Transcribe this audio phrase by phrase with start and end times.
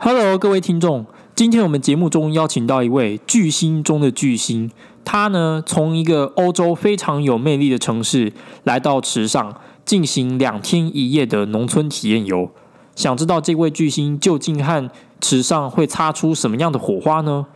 [0.00, 1.04] Hello，各位听众，
[1.34, 4.70] 今天我们节目中邀请到一位巨星中的巨星，
[5.04, 8.32] 他呢从一个欧洲非常有魅力的城市
[8.62, 12.48] 来到池上进行两天一夜的农村体验游。
[12.94, 14.88] 想知道这位巨星究竟和
[15.20, 17.46] 池上会擦出什么样的火花呢？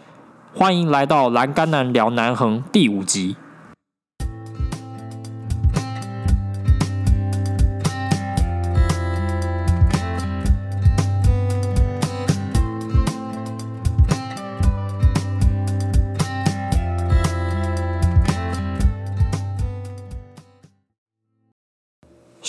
[0.52, 3.36] 欢迎来到《栏杆男聊南横》第五集。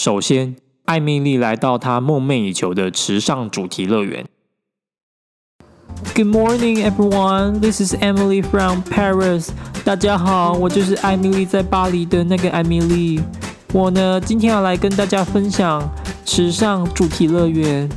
[0.04, 4.26] 首先，艾米丽来到她梦寐以求的池上主题乐园。
[6.14, 7.62] Good morning, everyone.
[7.62, 9.48] This is Emily from Paris.
[9.86, 13.22] 大家好，我就是艾米丽在巴黎的那个艾米丽。
[13.72, 15.90] 我呢，今天要来跟大家分享
[16.26, 17.88] 池上主题乐园。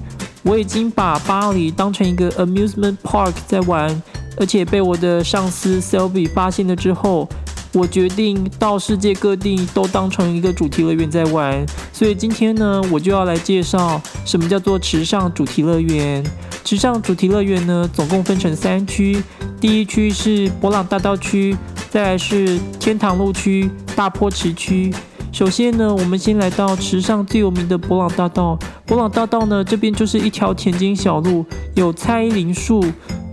[0.44, 4.00] 我已经把巴黎当成一个 amusement park 在玩，
[4.36, 7.28] 而且被我的上司 Selby 发现了之后。
[7.76, 16.24] 我决定到世界各地都当成一个主题乐园在玩，所以今天呢，我就要来介绍什么叫做池上主题乐园。
[16.64, 19.22] 池上主题乐园呢，总共分成三区，
[19.60, 21.54] 第一区是博朗大道区，
[21.90, 24.90] 再来是天堂路区、大坡池区。
[25.30, 28.58] 首先呢，我们先来到池上最有名的博朗大道。
[28.86, 32.82] 博朗大道呢，这边就是一条田间小路，有蔡依林树。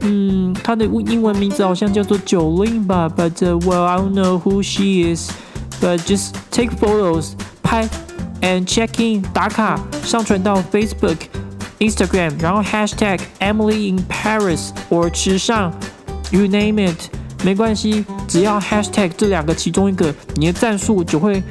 [0.04, 5.32] 嗯，她的英文名字好像叫做 Jolin 吧，But well I don't know who she is.
[5.82, 7.90] But just take photos，拍
[8.42, 11.18] ，and check in 打卡，上传到 Facebook、
[11.80, 15.74] Instagram，然后 Hashtag Emily in Paris or 池上
[16.32, 17.10] ，you name it，
[17.44, 21.44] 没关系，只要 Hashtag 这两个其中一个，你的赞数就会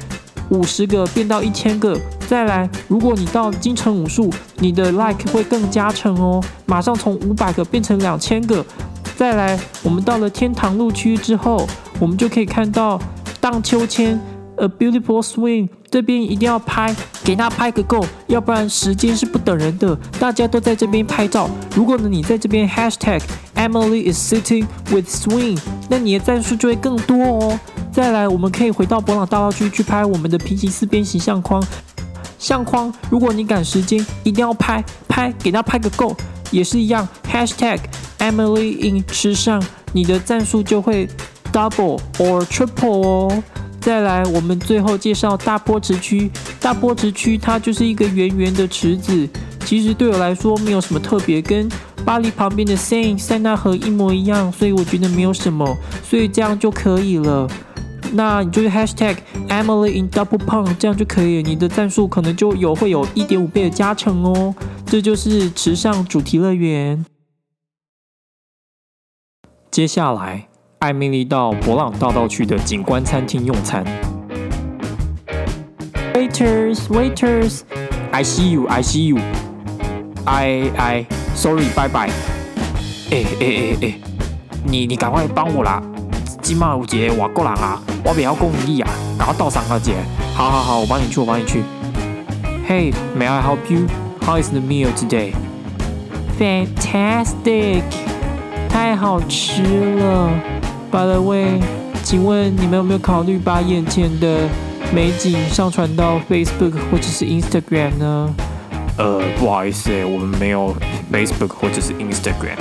[0.49, 1.99] 五十个变到一千个。
[2.33, 8.65] 再来，如果你到京城武术，你的 like 会更加成哦，马上从五百个变成两千个。
[9.15, 11.67] 再来，我们到了天堂路区之后，
[11.99, 12.99] 我们就可以看到
[13.39, 14.19] 荡秋千
[14.55, 19.95] ，a beautiful swing，这边一定要拍，给他拍个够，要不然时间是不等人的。
[20.19, 23.21] 大家都在这边拍照，如果呢你在这边 hashtag
[23.53, 27.59] Emily is sitting with swing，那你的赞数就会更多哦。
[27.91, 31.63] 再来，我们可以回到博朗大道区去拍我们的平行四边形相框。
[32.43, 36.13] 相框，如果你赶时间，一定要拍拍，给他拍个够，
[36.51, 37.07] 也是一样。
[37.31, 37.79] Hashtag
[38.19, 41.07] Emily in 时尚，你的赞数就会
[41.53, 43.43] double or triple 哦。
[43.79, 46.29] 再来，我们最后介绍大波池区。
[46.59, 49.29] 大波池区它就是一个圆圆的池子，
[49.63, 51.69] 其实对我来说没有什么特别，跟
[52.03, 57.49] 巴黎旁边的 Seine 塞纳河一模一样，所以我觉得没有什么，所以这样就可以了。
[58.15, 59.17] 那你就是 hashtag
[59.49, 64.53] Emily in Double Pump，这样就可以，你的赞数可能就有会有一点五倍的加成哦。
[64.85, 67.03] 这就是池上主题乐园。
[69.71, 70.47] 接下来，
[70.79, 73.83] 艾米丽到博朗大道区的景观餐厅用餐。
[76.13, 77.61] Waiters, waiters,
[78.11, 79.17] I see you, I see you.
[80.25, 82.11] I, I, sorry, bye bye.
[83.09, 83.99] 哎哎哎哎，
[84.63, 85.81] 你你赶快帮我啦！
[86.43, 87.81] 今晚有节外国人啊。
[88.03, 89.93] 我不要公益啊，然后到三个节。
[90.35, 91.63] 好好好，我帮你去，我帮你去。
[92.67, 93.87] Hey, may I help you?
[94.25, 95.31] How is the meal today?
[96.37, 97.83] Fantastic，
[98.69, 99.63] 太好吃
[99.95, 100.29] 了。
[100.91, 101.61] By the way，
[102.03, 104.49] 请问你们有没有考虑把眼前的
[104.93, 108.35] 美景上传到 Facebook 或者是 Instagram 呢？
[108.97, 110.75] 呃，不好意思，我们没有
[111.09, 112.57] Facebook 或者是 Instagram。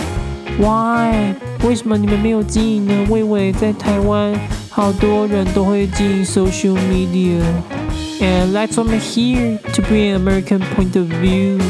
[0.58, 1.34] Why？
[1.64, 3.06] 为什么你们没有经营呢？
[3.08, 4.34] 魏伟在台湾。
[4.74, 11.60] 好多人都会经营 social media，and that's why I'm here to bring American point of view。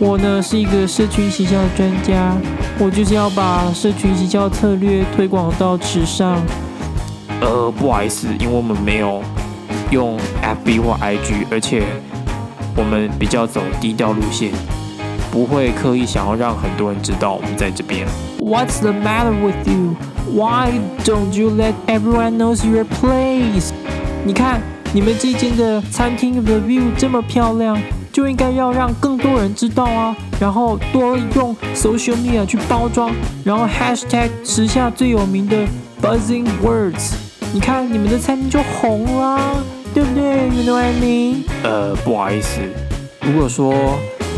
[0.00, 2.36] 我呢是一个社群营销的专家，
[2.80, 6.42] 我就是要把社群营销策略推广到池上。
[7.40, 9.22] 呃，不好意思，因为我们没有
[9.92, 11.84] 用 FB 或 IG，而且
[12.74, 14.50] 我们比较走低调路线，
[15.30, 18.06] 不会刻意想要让很多人知道我们在这边。
[18.38, 19.96] What's the matter with you?
[20.32, 23.70] Why don't you let everyone knows your place？
[24.24, 24.60] 你看，
[24.92, 27.80] 你们这间的餐厅的 view 这么漂亮，
[28.12, 30.16] 就应该要让更多人知道啊。
[30.40, 33.10] 然后多用 social media 去包装，
[33.44, 35.56] 然后 hashtag 时下最有名的
[36.02, 37.12] buzzing words。
[37.52, 39.40] 你看，你们的餐厅就红了，
[39.94, 41.36] 对不对？You know what I mean？
[41.62, 42.60] 呃，不好意思，
[43.22, 43.74] 如果说。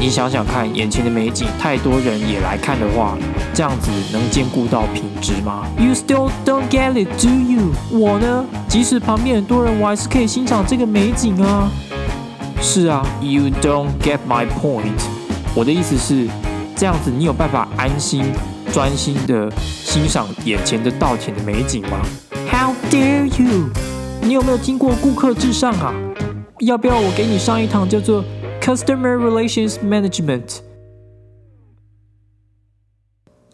[0.01, 3.19] 你想想看，眼前的美景，太多人也来看的话，
[3.53, 7.71] 这样子能兼顾到品质吗？You still don't get it, do you？
[7.91, 11.71] 我呢，即使旁边很多人，我还是可以欣赏这个美景啊。
[12.63, 15.03] 是啊，You don't get my point。
[15.55, 16.27] 我的意思是，
[16.75, 18.25] 这样子你有办法安心、
[18.73, 19.53] 专心的
[19.85, 22.01] 欣赏眼前的稻田的美景吗
[22.51, 23.69] ？How dare you！
[24.23, 25.93] 你有没有听过顾客至上啊？
[26.61, 28.25] 要不要我给你上一堂叫做
[28.71, 30.61] Customer Relations Management？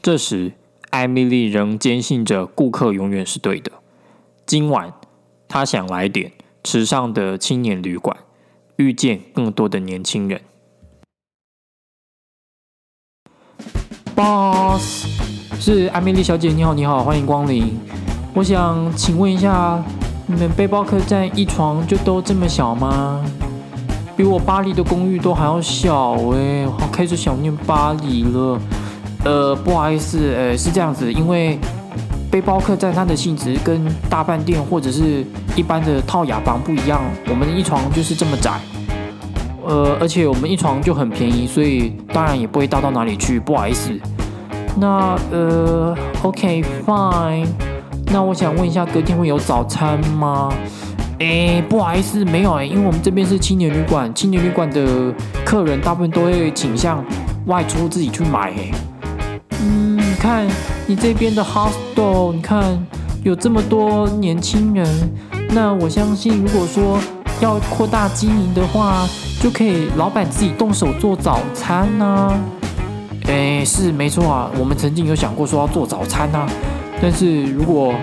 [0.03, 0.53] 这时，
[0.91, 3.73] 艾米丽仍坚信着顾客永远是对的。
[4.45, 4.93] 今晚，
[5.49, 6.33] 她想来点
[6.63, 8.15] 池上的青年旅馆，
[8.77, 10.43] 遇见更多的年轻人。
[14.15, 15.07] Boss，
[15.59, 17.79] 是艾米丽小姐，你好，你好，欢迎光临。
[18.35, 19.83] 我想请问一下，
[20.27, 23.25] 你们背包客栈一床就都这么小吗？
[24.17, 28.59] 比我巴黎的公寓都还要小哎，好开始想念巴黎了。
[29.25, 31.59] 呃，不好意思，呃，是这样子，因为
[32.31, 35.25] 背包客栈它的性质跟大饭店或者是
[35.55, 38.53] 一般的套雅房不一样，我们一床就是这么窄。
[39.67, 43.39] 呃，而且我们一床就很便宜，所以当然也不会大到哪里去。
[43.39, 43.91] 不好意思，
[44.79, 47.49] 那呃，OK，Fine。
[48.13, 50.53] 那我想问一下，隔天会有早餐吗？
[51.19, 55.13] 哎，不好意思，没有哎，因为我们这边是青年旅馆，青年旅馆的
[55.45, 57.05] 客人大部分都会倾向
[57.47, 58.51] 外出自己去买。
[58.51, 58.71] 哎，
[59.63, 60.47] 嗯，你看
[60.87, 62.79] 你这边的 hostel，你看
[63.23, 64.87] 有这么多年轻人，
[65.51, 66.99] 那我相信如果说
[67.41, 69.07] 要扩大经营的话。
[69.39, 72.41] 就可以老板自己动手做早餐呢？
[73.29, 76.49] 哎，是没错啊，我们曾经有想过说要做早餐啊，
[77.03, 77.95] 但是如果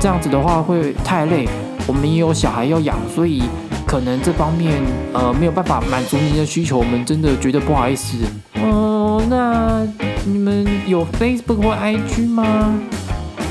[0.00, 1.46] 这样子的话会太累，
[1.90, 3.42] 我们也有小孩要养，所以
[3.84, 4.80] 可能这方面
[5.12, 8.16] 呃没有办法满足您的需求，我们真的觉得不好意思。
[8.62, 9.84] 哦，那
[10.24, 12.78] 你们有 Facebook 或 IG 吗？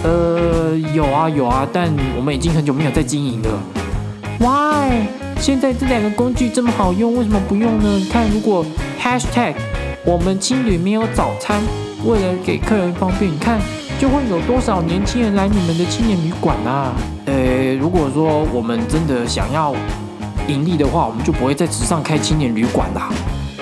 [0.03, 3.62] 呃，有啊有啊，但我们已经很久没有在经营了。
[4.39, 5.06] Why？
[5.38, 7.97] 现在这两个工具这么好用，为什么不用呢？
[7.97, 8.65] 你看，如果
[9.01, 9.56] hashtag
[10.06, 11.62] 我们青旅没有早餐，
[12.06, 13.59] 为了给客人方便，你看
[14.00, 16.95] 就会有多少年轻人来你们的青年旅馆啊？
[17.30, 19.76] 呃，如果说我们真的想要
[20.48, 23.10] 盈利的话，我们就不会在纸上开青年旅馆啦。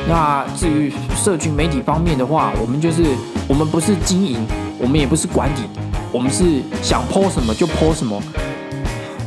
[0.07, 3.03] 那至于社群媒体方面的话，我们就是
[3.45, 4.39] 我们不是经营，
[4.79, 5.67] 我们也不是管理，
[6.13, 8.21] 我们是想 po 什么就 po 什么。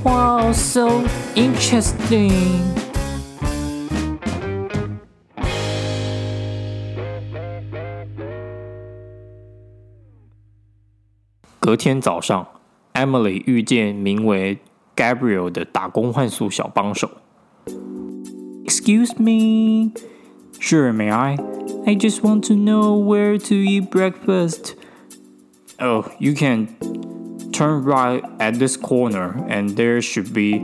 [0.02, 1.02] Wow, so
[1.34, 2.32] interesting.
[11.58, 12.46] 隔天早上
[12.99, 14.59] ，Emily 遇见名为
[14.95, 17.09] Gabriel 的打工换宿小帮手。
[18.65, 19.91] Excuse me.
[20.59, 21.37] Sure, may I?
[21.85, 24.75] I just want to know where to eat breakfast.
[25.79, 26.75] Oh, you can
[27.51, 30.55] turn right at this corner and there should be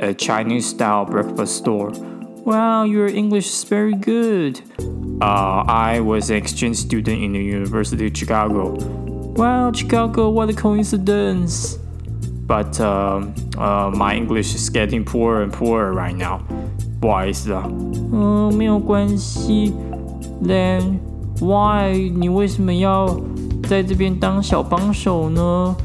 [0.00, 1.90] a Chinese style breakfast store.
[2.44, 4.60] Wow, your English is very good.
[5.20, 8.76] Uh, I was an exchange student in the University of Chicago.
[9.36, 11.78] Wow, Chicago, what a coincidence.
[12.46, 13.26] But uh,
[13.56, 16.40] uh, my English is getting poorer and poorer right now.
[17.00, 17.64] 不好意思啊。
[18.12, 19.72] 嗯、呃，没有关系。
[20.42, 20.98] Then
[21.40, 23.20] why 你为什么要
[23.68, 25.76] 在这边当小帮手呢？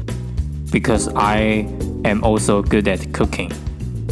[0.72, 1.66] because I
[2.02, 3.52] am also good at cooking,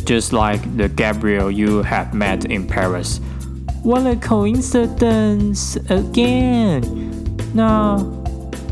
[0.04, 3.18] just like the Gabriel you have met in Paris.
[3.82, 6.84] What a coincidence again!
[7.52, 7.96] 那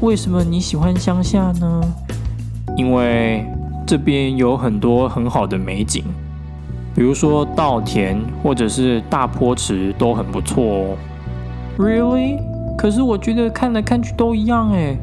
[0.01, 1.81] 为什么你喜欢乡下呢？
[2.77, 3.45] 因为
[3.87, 6.03] 这边有很多很好的美景，
[6.93, 10.97] 比如说稻田或者是大坡池都很不错哦。
[11.77, 12.39] Really？
[12.77, 14.97] 可是我觉得看来看去都一样诶。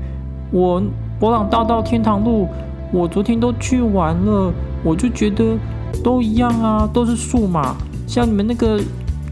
[0.51, 0.83] 我
[1.19, 2.49] 博朗大道天堂路。
[2.95, 4.53] 我昨天都去玩了，
[4.85, 5.57] 我就觉得
[6.05, 7.75] 都一样啊，都是树嘛。
[8.07, 8.79] 像你们那个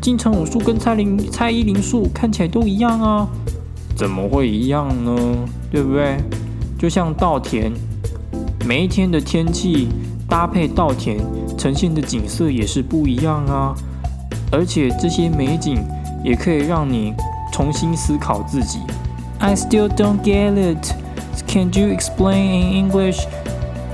[0.01, 3.29] 金城武树跟蔡林蔡依林树看起来都一样啊，
[4.01, 5.15] 怎么会一样呢？
[5.71, 6.17] 对不对？
[6.79, 7.71] 就像稻田，
[8.65, 9.89] 每一天的天气
[10.27, 11.19] 搭配稻田
[11.59, 13.75] 呈现的景色也是不一样啊。
[14.51, 15.87] 而且这些美景
[16.25, 17.13] 也可以让你
[17.53, 18.79] 重新思考自己。
[19.39, 20.95] I still don't get it.
[21.47, 23.27] Can you explain in English?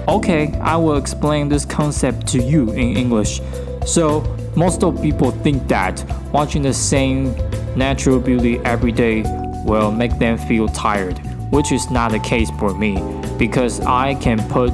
[0.07, 3.41] Okay, I will explain this concept to you in English.
[3.85, 4.23] So,
[4.55, 5.97] most of people think that
[6.33, 7.33] watching the same
[7.75, 9.25] natural beauty every day
[9.67, 11.19] will make them feel tired,
[11.51, 12.97] which is not the case for me
[13.39, 14.73] because I can put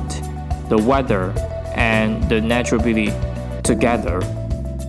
[0.68, 1.32] the weather
[1.74, 3.12] and the natural beauty
[3.64, 4.22] together.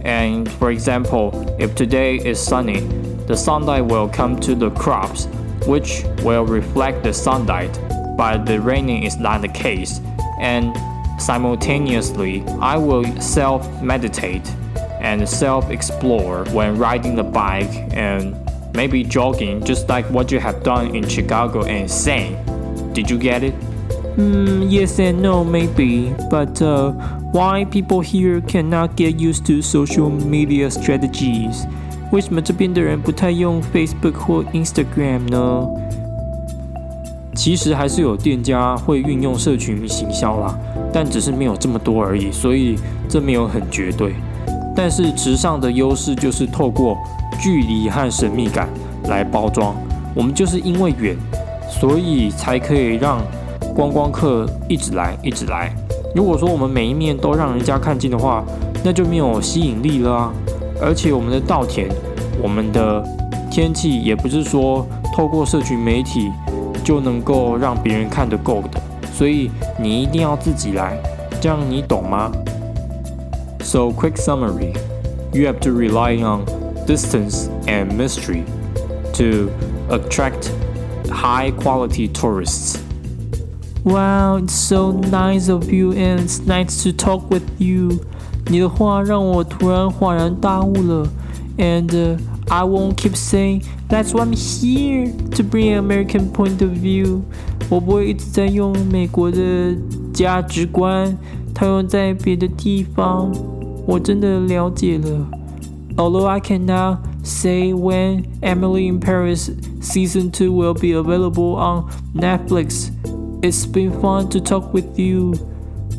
[0.06, 2.82] And for example, if today is sunny,
[3.28, 5.26] the sunlight will come to the crops,
[5.66, 7.80] which will reflect the sunlight,
[8.18, 10.02] but the raining is not the case
[10.44, 10.76] and
[11.22, 14.48] simultaneously, I will self meditate
[15.00, 18.36] and self explore when riding the bike and
[18.75, 22.37] maybe jogging, just like what you have done in Chicago and saying.
[22.93, 23.55] Did you get it?
[24.17, 26.13] Mm, yes and no, maybe.
[26.31, 26.93] But uh,
[27.33, 31.67] why people here cannot get used to social media strategies?
[32.11, 35.69] 为什么这边的人不太用 Facebook 或 Instagram 呢？
[37.35, 40.59] 其实还是有店家会运用社群行销啦，
[40.93, 42.77] 但只是没有这么多而已，所以
[43.09, 44.15] 这没有很绝对。
[44.75, 46.97] 但是池上的优势就是透过
[47.44, 48.70] 距离和神秘感
[49.10, 49.76] 来包装。
[50.16, 51.18] 我们就是因为远，
[51.70, 53.20] 所以才可以让
[53.76, 55.76] 观光客一直来，一直来。
[56.16, 58.46] 如果说我们每一面都让人家看见的话，
[58.82, 60.34] 那就没有吸引力了啊！
[60.82, 61.90] 而且我们的稻田、
[62.42, 63.04] 我们的
[63.52, 66.32] 天气，也不是说透过社群媒体。
[66.86, 68.82] 就能够让别人看得够的，
[69.14, 70.98] 所以你一定要自己来，
[71.40, 72.30] 这样你懂吗
[73.62, 74.76] ？So quick summary,
[75.32, 76.42] you have to rely on
[76.87, 78.45] distance and mystery
[79.15, 79.51] to
[79.91, 80.53] attract
[81.11, 82.83] high quality tourists.
[83.85, 88.01] Wow, it's so nice of you and it's nice to talk with you.
[88.51, 91.09] 你的话让我突然恍然大悟了，
[91.59, 97.21] and、uh, I won't keep saying that's why I'm here to bring an American point of view。
[97.69, 99.77] 我不会一直在用美国的
[100.15, 101.17] 价值观
[101.55, 103.31] 套用在别的地方。
[103.87, 105.27] 我真的了解了。
[105.97, 109.51] Although I cannot say when Emily in Paris
[109.81, 112.91] season two will be available on Netflix,
[113.43, 115.35] it's been fun to talk with you。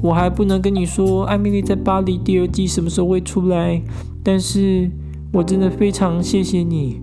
[0.01, 3.82] 我还不能跟你说艾米丽在巴黎第二季什么时候会出来，
[4.24, 4.89] 但是。
[5.32, 7.00] 我真的非常谢谢你，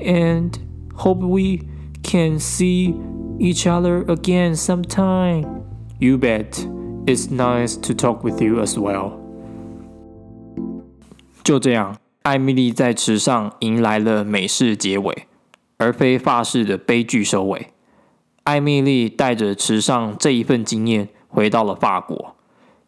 [0.00, 0.50] and
[0.96, 1.64] hope we
[2.02, 2.92] can see
[3.38, 5.46] each other again sometime.
[6.00, 6.66] You bet.
[7.06, 9.12] It's nice to talk with you as well.
[11.43, 15.27] 就这样，艾米丽在池上迎来了美式结尾，
[15.77, 17.67] 而非法式的悲剧收尾。
[18.43, 22.35] 艾米丽带着池上这一份经验回到了法国，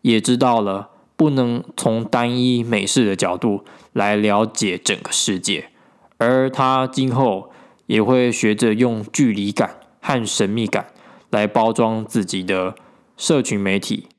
[0.02, 0.92] 也知道了。
[1.18, 5.70] 不能从单一美式的角度来了解整个世界，
[6.18, 7.54] 而她今后
[7.86, 10.88] 也会学着用距离感和神秘感
[11.30, 12.76] 来包装自己的
[13.16, 14.10] 社群媒体。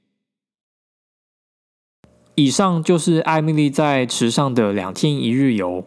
[2.37, 5.83] 以上就是艾米丽在池上的两天一日游，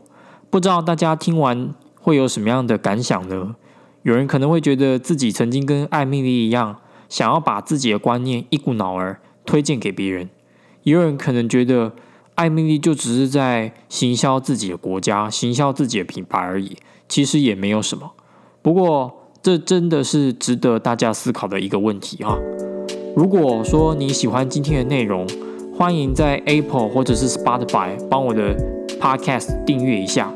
[0.49, 3.55] 不知道大家听完会有什么样的感想呢？
[4.01, 6.77] 有人可能会觉得自己曾经跟艾米丽一样，
[7.07, 10.27] 想要把自己的观念一股脑儿推荐给别人。
[10.81, 11.93] 也有人可能觉得
[12.33, 16.75] 艾米丽就只是在行销自己的国家、行销自己的品牌而已，
[17.07, 18.13] 其实也没有什么。
[18.63, 19.13] 不过，
[19.43, 22.35] 这真的是值得大家思考的一个问题哈。
[23.15, 25.27] 如果说你喜欢今天的内容，
[25.79, 28.53] 欢迎在 Apple 或者是 Spotify 帮我的
[28.99, 30.29] Podcast 订阅一下，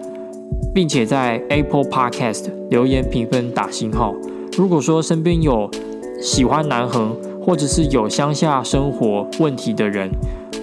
[0.73, 4.15] 并且在 Apple Podcast 留言评分打星号。
[4.57, 5.69] 如果说身边有
[6.21, 7.13] 喜欢南横。
[7.45, 10.09] 或者是有乡下生活问题的人，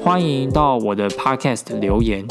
[0.03, 2.25] 欢迎到我的 podcast 留言。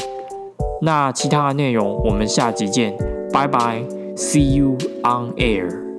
[0.82, 2.92] 那其他的内容，我们下集见，
[3.32, 3.80] 拜拜
[4.16, 5.89] ，See you on air。